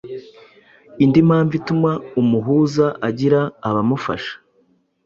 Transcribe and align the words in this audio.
Indi 1.03 1.19
mpamvu 1.27 1.53
ituma 1.59 1.91
umuhuza 2.21 2.85
agira 3.07 3.39
abamufasha, 3.67 4.33